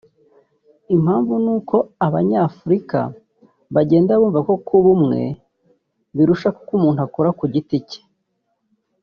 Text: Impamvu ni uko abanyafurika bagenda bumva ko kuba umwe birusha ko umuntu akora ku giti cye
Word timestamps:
Impamvu 0.95 1.33
ni 1.43 1.49
uko 1.57 1.75
abanyafurika 2.07 2.99
bagenda 3.75 4.13
bumva 4.19 4.39
ko 4.47 4.53
kuba 4.67 4.87
umwe 4.95 5.21
birusha 6.15 6.49
ko 6.63 6.69
umuntu 6.77 6.99
akora 7.07 7.29
ku 7.37 7.45
giti 7.53 7.77
cye 7.89 8.01